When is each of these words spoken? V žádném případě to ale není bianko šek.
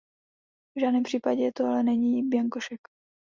V 0.77 0.79
žádném 0.79 1.03
případě 1.03 1.51
to 1.55 1.63
ale 1.65 1.83
není 1.83 2.23
bianko 2.29 2.59
šek. 2.59 2.79